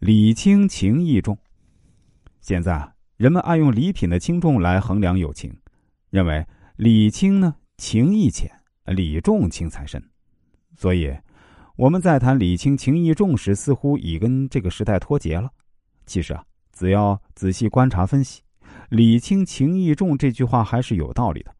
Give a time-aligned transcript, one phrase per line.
[0.00, 1.36] 礼轻情意重。
[2.40, 5.54] 现在人们爱用礼品的轻重来衡量友情，
[6.08, 8.50] 认为礼轻呢情意浅，
[8.86, 10.02] 礼重情才深。
[10.74, 11.14] 所以
[11.76, 15.50] 我们在谈礼轻情意重时，似乎已跟这个时代脱节了。
[16.06, 16.42] 其实啊，
[16.72, 18.40] 只要仔细观察分析
[18.88, 21.54] ，“礼轻情意重”这句话还是有道理的。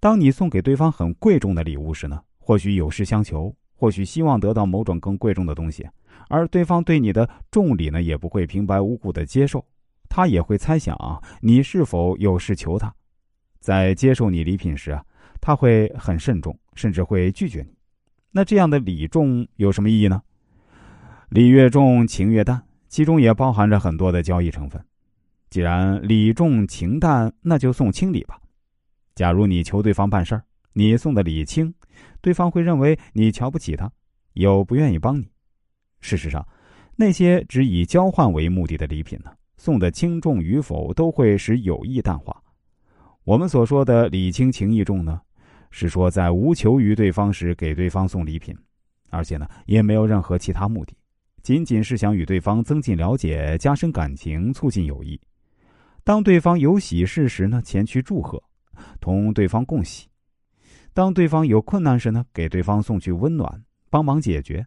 [0.00, 5.88] 当你送给对方很贵重的礼物时呢，或许有事相求，或许希望得到某种更贵重的东西。
[6.28, 9.64] 而对方对你的重礼呢，也不会平白无故的接受，
[10.08, 12.94] 他也会猜想啊，你是否有事求他，
[13.60, 15.04] 在接受你礼品时啊，
[15.40, 17.74] 他会很慎重，甚至会拒绝你。
[18.32, 20.22] 那这样的礼重有什么意义呢？
[21.30, 24.84] 礼越重，情越淡，其中也包含着很多的交易成分。
[25.48, 28.38] 既然礼重情淡，那就送轻礼吧。
[29.16, 31.74] 假如你求对方办事儿，你送的礼轻，
[32.20, 33.90] 对方会认为你瞧不起他，
[34.34, 35.28] 又不愿意帮你。
[36.00, 36.46] 事实上，
[36.96, 42.42] 那些只以交换为目的的礼品呢，送的轻重与否都会使友谊淡化。
[43.24, 45.20] 我们所说的礼轻情意重呢，
[45.70, 48.56] 是说在无求于对方时给对方送礼品，
[49.10, 50.94] 而且呢也没有任何其他目的，
[51.42, 55.20] 仅仅是想与对方增进了解、加深感情、促进友谊。
[56.02, 58.42] 当对方有喜事时呢，前去祝贺，
[59.00, 60.08] 同对方共喜；
[60.94, 64.66] 当对方有困难时呢，给对方送去温暖，帮忙解决。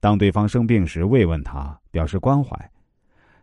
[0.00, 2.70] 当对方生病时，慰问他，表示关怀。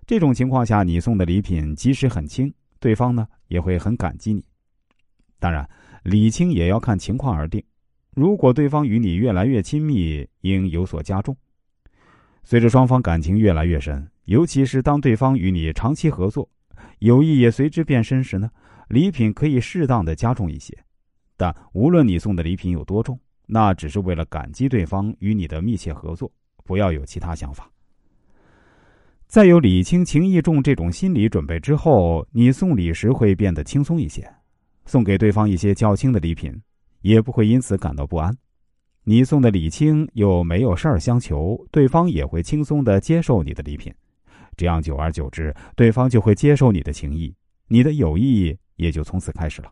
[0.07, 4.43] 这种情况下，你送的礼品即使很轻，对方呢也会很感激你。
[5.37, 5.69] 当然，
[6.03, 7.63] 礼轻也要看情况而定。
[8.15, 11.37] 如果对方与你越来越亲密，应有所加重。
[12.43, 16.49] 随着双方感情越来越深，尤其是当对方与你长期合作，
[16.99, 18.49] 友谊也随之变深时呢，
[18.87, 20.75] 礼品可以适当的加重一些。
[21.35, 26.31] 但无论你送的礼品有多重，那只是为了感激对方与你的密切合作。
[26.67, 27.67] 不要有其他想法。
[29.25, 34.29] 在有礼轻情意重这种心理准备之后，你送礼时会变得轻松一些。
[34.85, 36.53] 送给对方一些较轻的礼品，
[37.01, 38.33] 也不会因此感到不安。
[39.03, 43.93] 你送的礼轻又没有事儿相求，对方也会轻松的接受你的礼品。
[44.55, 47.35] 这样久而久之，对方就会接受你的情谊，
[47.67, 49.71] 你的友谊也就从此开始了。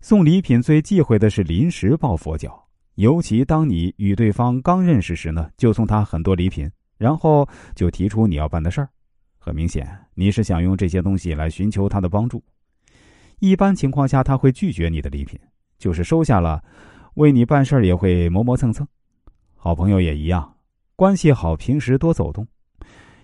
[0.00, 2.69] 送礼品最忌讳的是临时抱佛脚。
[2.96, 8.88] 尤其当你与对方刚认识时呢，就送他很多礼品，然后就提出你要办的事儿。
[9.38, 12.42] 很明显，你是想用这些东西来寻求他的帮助。
[13.38, 15.40] 一般情况下，他会拒绝你的礼品，
[15.78, 16.62] 就是收下了，
[17.14, 18.86] 为你办事儿也会磨磨蹭蹭。
[19.56, 20.56] 好朋友也一样，
[20.94, 22.46] 关系好，平时多走动，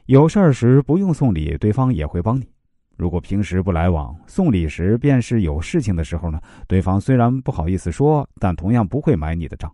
[0.07, 2.49] 有事儿时不用送礼，对方也会帮你。
[2.97, 6.41] 如果平时不来往，送礼时便是有事情的时候呢。
[6.67, 9.71] 对方虽然不好意思说，但同样不会买你的账。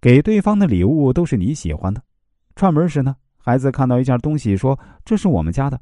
[0.00, 2.00] 给对方的礼物都是你喜欢的。
[2.54, 5.80] 串门时呢，孩子看到一件东西说：“这是我们家的。”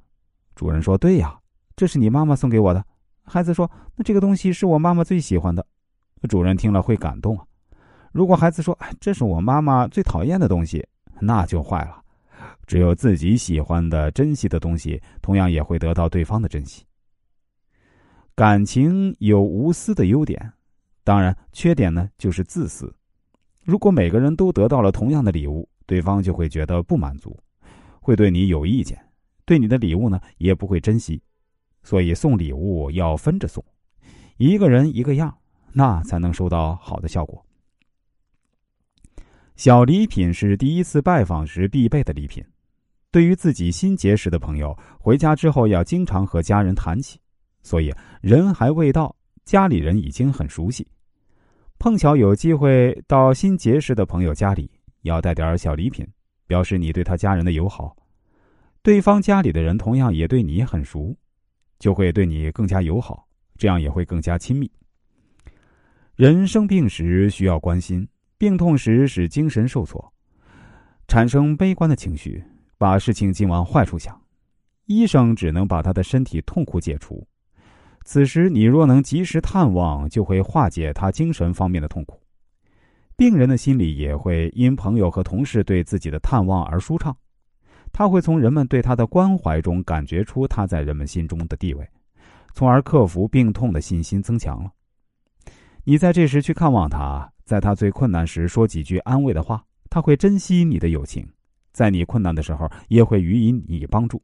[0.56, 1.38] 主人说：“对呀，
[1.76, 2.82] 这是你妈妈送给我的。”
[3.26, 5.66] 孩子说：“那这个东西是我妈妈最喜欢的。”
[6.28, 7.44] 主人听了会感动啊。
[8.12, 10.86] 如果孩子说：“这是我妈妈最讨厌的东西”，
[11.20, 12.00] 那就坏了。
[12.66, 16.84] 只有自己喜欢的、珍惜的东西，同样也会得到对方的珍惜。
[18.34, 20.52] 感情有无私的优点，
[21.04, 22.92] 当然缺点呢就是自私。
[23.62, 27.38] 如果每个人都得到了同样的礼物，对方就会觉得不满足，
[28.00, 28.98] 会对你有意见，
[29.44, 31.22] 对你的礼物呢也不会珍惜。
[31.82, 33.64] 所以送礼物要分着送，
[34.36, 35.36] 一个人一个样，
[35.72, 37.44] 那才能收到好的效果。
[39.54, 42.44] 小礼品是第一次拜访时必备的礼品。
[43.14, 47.16] 对于自己新结识的朋友，回家之后要经常和家人谈起，
[47.62, 49.14] 所以人还未到，
[49.44, 50.84] 家里人已经很熟悉。
[51.78, 54.68] 碰巧有机会到新结识的朋友家里，
[55.02, 56.04] 要带点小礼品，
[56.48, 57.96] 表示你对他家人的友好。
[58.82, 61.16] 对方家里的人同样也对你很熟，
[61.78, 63.24] 就会对你更加友好，
[63.56, 64.68] 这样也会更加亲密。
[66.16, 68.08] 人生病时需要关心，
[68.38, 70.12] 病痛时使精神受挫，
[71.06, 72.42] 产生悲观的情绪。
[72.84, 74.14] 把事情尽往坏处想，
[74.84, 77.26] 医生只能把他的身体痛苦解除。
[78.04, 82.20] 此时你若能及时探望，就会化解他精神方面的痛苦。
[83.16, 87.16] 病人的心里也会因朋友和同事对自己的探望而舒畅。
[87.90, 91.88] 他会从人们对他的关怀中感觉出他在人们心中的地位，
[92.52, 94.70] 从而克服病痛的信心增强了。
[95.84, 101.26] 你在这时去看望他，在他最困难时说几句安慰的话，他会珍惜你的友情。
[101.74, 104.22] 在你困难的时候，也会予以你帮助。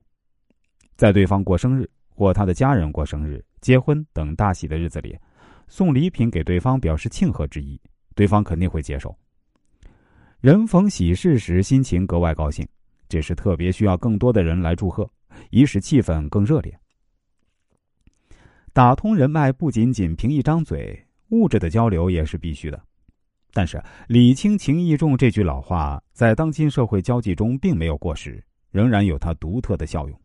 [0.96, 5.18] 在对方过生日或他的家人过生日、结婚等大喜的日子里，
[5.66, 7.78] 送礼品给对方表示庆贺之意，
[8.14, 9.14] 对方肯定会接受。
[10.40, 12.66] 人逢喜事时，心情格外高兴，
[13.08, 15.10] 这时特别需要更多的人来祝贺，
[15.50, 16.78] 以使气氛更热烈。
[18.72, 22.80] 打通人脉不仅仅凭一张嘴，物质的交流也是必须的。
[23.52, 30.20] 但是“礼轻情意重”这句老话，在当今社会交际中并没有过时，仍然有它独特的效用。